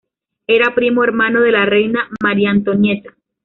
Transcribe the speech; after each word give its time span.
Era 0.47 0.73
primo 0.73 1.03
hermano 1.03 1.41
de 1.43 1.51
la 1.51 1.67
reina 1.67 2.09
María 2.23 2.49
Antonieta. 2.49 3.15